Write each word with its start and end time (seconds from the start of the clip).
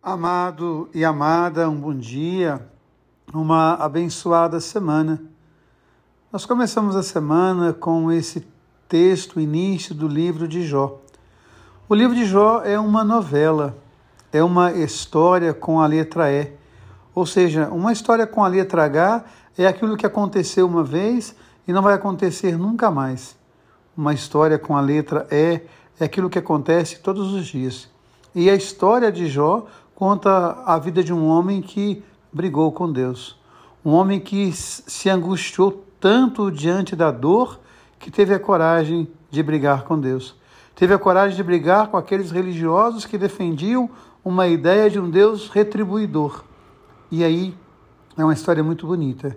Amado 0.00 0.88
e 0.94 1.04
amada, 1.04 1.68
um 1.68 1.74
bom 1.74 1.92
dia, 1.92 2.64
uma 3.34 3.74
abençoada 3.74 4.60
semana. 4.60 5.20
Nós 6.32 6.46
começamos 6.46 6.94
a 6.94 7.02
semana 7.02 7.72
com 7.72 8.10
esse 8.12 8.46
texto, 8.88 9.40
início 9.40 9.92
do 9.96 10.06
livro 10.06 10.46
de 10.46 10.64
Jó. 10.64 11.00
O 11.88 11.96
livro 11.96 12.14
de 12.14 12.24
Jó 12.26 12.62
é 12.62 12.78
uma 12.78 13.02
novela, 13.02 13.76
é 14.32 14.42
uma 14.42 14.70
história 14.70 15.52
com 15.52 15.80
a 15.80 15.86
letra 15.88 16.30
E. 16.30 16.52
Ou 17.12 17.26
seja, 17.26 17.68
uma 17.68 17.92
história 17.92 18.26
com 18.26 18.44
a 18.44 18.48
letra 18.48 18.84
H 18.84 19.24
é 19.58 19.66
aquilo 19.66 19.96
que 19.96 20.06
aconteceu 20.06 20.64
uma 20.68 20.84
vez 20.84 21.34
e 21.66 21.72
não 21.72 21.82
vai 21.82 21.94
acontecer 21.94 22.56
nunca 22.56 22.88
mais. 22.88 23.36
Uma 23.96 24.14
história 24.14 24.60
com 24.60 24.76
a 24.76 24.80
letra 24.80 25.26
E 25.28 25.60
é 25.98 26.04
aquilo 26.04 26.30
que 26.30 26.38
acontece 26.38 27.00
todos 27.00 27.32
os 27.32 27.48
dias. 27.48 27.90
E 28.34 28.48
a 28.48 28.54
história 28.54 29.10
de 29.10 29.26
Jó 29.26 29.66
conta 29.98 30.62
a 30.64 30.78
vida 30.78 31.02
de 31.02 31.12
um 31.12 31.26
homem 31.26 31.60
que 31.60 32.04
brigou 32.32 32.70
com 32.70 32.92
Deus. 32.92 33.36
Um 33.84 33.90
homem 33.90 34.20
que 34.20 34.52
se 34.52 35.10
angustiou 35.10 35.84
tanto 35.98 36.52
diante 36.52 36.94
da 36.94 37.10
dor 37.10 37.58
que 37.98 38.08
teve 38.08 38.32
a 38.32 38.38
coragem 38.38 39.08
de 39.28 39.42
brigar 39.42 39.82
com 39.82 39.98
Deus. 39.98 40.36
Teve 40.76 40.94
a 40.94 40.98
coragem 41.00 41.36
de 41.36 41.42
brigar 41.42 41.88
com 41.88 41.96
aqueles 41.96 42.30
religiosos 42.30 43.04
que 43.06 43.18
defendiam 43.18 43.90
uma 44.24 44.46
ideia 44.46 44.88
de 44.88 45.00
um 45.00 45.10
Deus 45.10 45.48
retribuidor. 45.48 46.44
E 47.10 47.24
aí 47.24 47.52
é 48.16 48.22
uma 48.22 48.34
história 48.34 48.62
muito 48.62 48.86
bonita, 48.86 49.36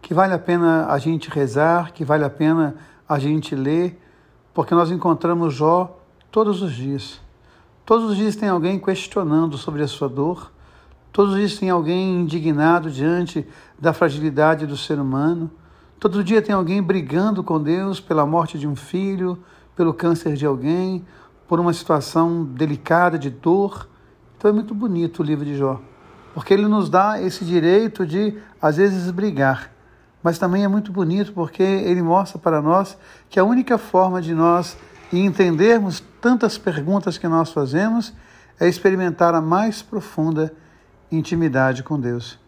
que 0.00 0.14
vale 0.14 0.34
a 0.34 0.38
pena 0.38 0.86
a 0.86 0.98
gente 0.98 1.28
rezar, 1.28 1.92
que 1.92 2.04
vale 2.04 2.22
a 2.22 2.30
pena 2.30 2.76
a 3.08 3.18
gente 3.18 3.56
ler, 3.56 4.00
porque 4.54 4.72
nós 4.72 4.88
encontramos 4.92 5.52
Jó 5.52 5.98
todos 6.30 6.62
os 6.62 6.72
dias. 6.72 7.25
Todos 7.86 8.10
os 8.10 8.16
dias 8.16 8.34
tem 8.34 8.48
alguém 8.48 8.80
questionando 8.80 9.56
sobre 9.56 9.80
a 9.80 9.86
sua 9.86 10.08
dor, 10.08 10.50
todos 11.12 11.34
os 11.34 11.38
dias 11.38 11.56
tem 11.56 11.70
alguém 11.70 12.22
indignado 12.22 12.90
diante 12.90 13.46
da 13.78 13.92
fragilidade 13.92 14.66
do 14.66 14.76
ser 14.76 14.98
humano, 14.98 15.48
todo 16.00 16.24
dia 16.24 16.42
tem 16.42 16.52
alguém 16.52 16.82
brigando 16.82 17.44
com 17.44 17.62
Deus 17.62 18.00
pela 18.00 18.26
morte 18.26 18.58
de 18.58 18.66
um 18.66 18.74
filho, 18.74 19.38
pelo 19.76 19.94
câncer 19.94 20.34
de 20.34 20.44
alguém, 20.44 21.06
por 21.46 21.60
uma 21.60 21.72
situação 21.72 22.42
delicada 22.42 23.16
de 23.16 23.30
dor. 23.30 23.88
Então 24.36 24.50
é 24.50 24.52
muito 24.52 24.74
bonito 24.74 25.20
o 25.20 25.24
livro 25.24 25.44
de 25.44 25.56
Jó, 25.56 25.80
porque 26.34 26.52
ele 26.52 26.66
nos 26.66 26.90
dá 26.90 27.22
esse 27.22 27.44
direito 27.44 28.04
de, 28.04 28.36
às 28.60 28.78
vezes, 28.78 29.08
brigar. 29.12 29.70
Mas 30.24 30.40
também 30.40 30.64
é 30.64 30.68
muito 30.68 30.90
bonito 30.90 31.32
porque 31.32 31.62
ele 31.62 32.02
mostra 32.02 32.36
para 32.36 32.60
nós 32.60 32.98
que 33.30 33.38
a 33.38 33.44
única 33.44 33.78
forma 33.78 34.20
de 34.20 34.34
nós 34.34 34.76
e 35.12 35.20
entendermos 35.20 36.02
tantas 36.20 36.58
perguntas 36.58 37.18
que 37.18 37.28
nós 37.28 37.52
fazemos 37.52 38.12
é 38.58 38.68
experimentar 38.68 39.34
a 39.34 39.40
mais 39.40 39.82
profunda 39.82 40.52
intimidade 41.10 41.82
com 41.82 41.98
Deus. 42.00 42.38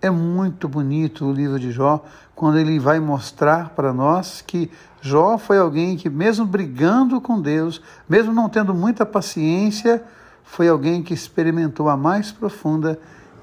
É 0.00 0.10
muito 0.10 0.68
bonito 0.68 1.26
o 1.26 1.32
livro 1.32 1.58
de 1.58 1.70
Jó 1.70 2.04
quando 2.34 2.58
ele 2.58 2.78
vai 2.78 3.00
mostrar 3.00 3.70
para 3.70 3.92
nós 3.92 4.42
que 4.46 4.70
Jó 5.00 5.38
foi 5.38 5.58
alguém 5.58 5.96
que, 5.96 6.10
mesmo 6.10 6.44
brigando 6.44 7.20
com 7.20 7.40
Deus, 7.40 7.80
mesmo 8.08 8.32
não 8.32 8.48
tendo 8.48 8.74
muita 8.74 9.06
paciência, 9.06 10.02
foi 10.44 10.68
alguém 10.68 11.02
que 11.02 11.14
experimentou 11.14 11.88
a 11.88 11.96
mais 11.96 12.30
profunda 12.30 12.98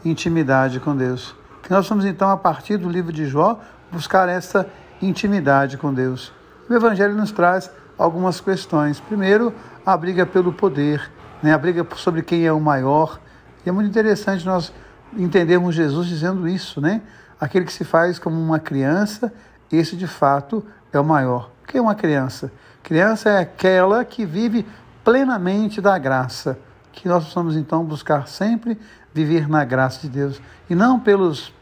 intimidade 0.05 0.79
com 0.79 0.95
Deus. 0.95 1.35
Que 1.61 1.71
nós 1.71 1.87
vamos 1.87 2.05
então, 2.05 2.29
a 2.29 2.37
partir 2.37 2.77
do 2.77 2.89
livro 2.89 3.11
de 3.11 3.25
Jó, 3.25 3.59
buscar 3.91 4.29
essa 4.29 4.67
intimidade 5.01 5.77
com 5.77 5.93
Deus. 5.93 6.31
O 6.69 6.73
Evangelho 6.73 7.15
nos 7.15 7.31
traz 7.31 7.69
algumas 8.03 8.41
questões. 8.41 8.99
Primeiro, 8.99 9.53
a 9.85 9.95
briga 9.95 10.25
pelo 10.25 10.51
poder, 10.51 11.09
né? 11.41 11.53
a 11.53 11.57
briga 11.57 11.87
sobre 11.95 12.21
quem 12.21 12.45
é 12.45 12.51
o 12.51 12.59
maior. 12.59 13.17
E 13.65 13.69
é 13.69 13.71
muito 13.71 13.89
interessante 13.89 14.45
nós 14.45 14.73
entendermos 15.15 15.73
Jesus 15.73 16.07
dizendo 16.07 16.45
isso, 16.45 16.81
né? 16.81 17.01
Aquele 17.39 17.63
que 17.63 17.71
se 17.71 17.85
faz 17.85 18.19
como 18.19 18.39
uma 18.39 18.59
criança, 18.59 19.33
esse 19.71 19.95
de 19.95 20.05
fato 20.05 20.65
é 20.91 20.99
o 20.99 21.03
maior. 21.03 21.49
O 21.63 21.67
que 21.67 21.77
é 21.77 21.81
uma 21.81 21.95
criança? 21.95 22.51
Criança 22.81 23.29
é 23.29 23.39
aquela 23.39 24.03
que 24.03 24.25
vive 24.25 24.67
plenamente 25.01 25.79
da 25.79 25.97
graça, 25.97 26.59
que 26.91 27.07
nós 27.07 27.23
possamos 27.23 27.55
então 27.55 27.85
buscar 27.85 28.27
sempre 28.27 28.77
viver 29.13 29.47
na 29.47 29.63
graça 29.63 30.01
de 30.01 30.09
Deus 30.09 30.41
e 30.69 30.75
não 30.75 30.99
pelos 30.99 31.53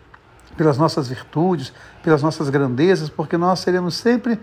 pelas 0.57 0.77
nossas 0.77 1.07
virtudes, 1.07 1.73
pelas 2.03 2.21
nossas 2.21 2.49
grandezas, 2.49 3.09
porque 3.09 3.37
nós 3.37 3.59
seremos 3.59 3.95
sempre 3.95 4.37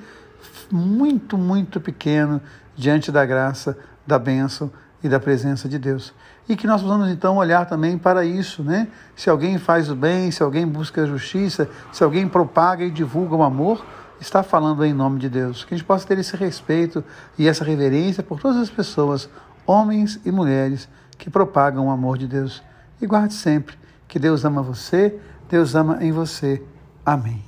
muito, 0.70 1.36
muito 1.36 1.80
pequeno 1.80 2.40
diante 2.76 3.10
da 3.10 3.24
graça, 3.24 3.76
da 4.06 4.18
bênção 4.18 4.70
e 5.02 5.08
da 5.08 5.20
presença 5.20 5.68
de 5.68 5.78
Deus. 5.78 6.12
E 6.48 6.56
que 6.56 6.66
nós 6.66 6.82
possamos 6.82 7.10
então 7.10 7.36
olhar 7.36 7.66
também 7.66 7.98
para 7.98 8.24
isso, 8.24 8.62
né? 8.62 8.88
Se 9.14 9.28
alguém 9.28 9.58
faz 9.58 9.90
o 9.90 9.94
bem, 9.94 10.30
se 10.30 10.42
alguém 10.42 10.66
busca 10.66 11.02
a 11.02 11.06
justiça, 11.06 11.68
se 11.92 12.02
alguém 12.02 12.26
propaga 12.26 12.84
e 12.84 12.90
divulga 12.90 13.34
o 13.34 13.42
amor, 13.42 13.84
está 14.20 14.42
falando 14.42 14.84
em 14.84 14.92
nome 14.92 15.18
de 15.18 15.28
Deus. 15.28 15.64
Que 15.64 15.74
a 15.74 15.76
gente 15.76 15.86
possa 15.86 16.06
ter 16.06 16.18
esse 16.18 16.34
respeito 16.36 17.04
e 17.36 17.46
essa 17.46 17.64
reverência 17.64 18.22
por 18.22 18.40
todas 18.40 18.56
as 18.56 18.70
pessoas, 18.70 19.28
homens 19.66 20.18
e 20.24 20.30
mulheres, 20.30 20.88
que 21.18 21.28
propagam 21.28 21.88
o 21.88 21.90
amor 21.90 22.16
de 22.16 22.26
Deus. 22.26 22.62
E 23.00 23.06
guarde 23.06 23.34
sempre 23.34 23.76
que 24.06 24.18
Deus 24.18 24.44
ama 24.44 24.62
você, 24.62 25.18
Deus 25.48 25.74
ama 25.74 25.98
em 26.00 26.10
você. 26.10 26.62
Amém. 27.04 27.47